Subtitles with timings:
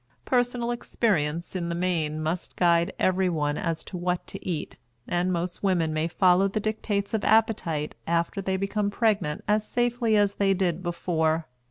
[0.25, 4.75] Personal experience in the main must guide everyone as to what to eat,
[5.07, 10.17] and most women may follow the dictates of appetite after they become pregnant as safely
[10.17, 11.45] as they did before.